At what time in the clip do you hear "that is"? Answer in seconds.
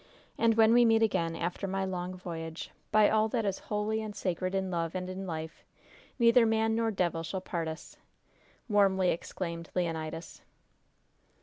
3.27-3.59